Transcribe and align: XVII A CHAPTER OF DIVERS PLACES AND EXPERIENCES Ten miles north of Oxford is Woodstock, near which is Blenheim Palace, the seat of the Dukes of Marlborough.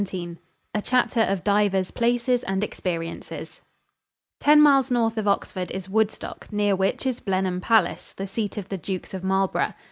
XVII 0.03 0.37
A 0.73 0.81
CHAPTER 0.81 1.21
OF 1.21 1.43
DIVERS 1.43 1.91
PLACES 1.91 2.41
AND 2.45 2.63
EXPERIENCES 2.63 3.61
Ten 4.39 4.59
miles 4.59 4.89
north 4.89 5.15
of 5.15 5.27
Oxford 5.27 5.69
is 5.69 5.87
Woodstock, 5.87 6.51
near 6.51 6.75
which 6.75 7.05
is 7.05 7.19
Blenheim 7.19 7.61
Palace, 7.61 8.11
the 8.13 8.25
seat 8.25 8.57
of 8.57 8.69
the 8.69 8.79
Dukes 8.79 9.13
of 9.13 9.23
Marlborough. 9.23 9.75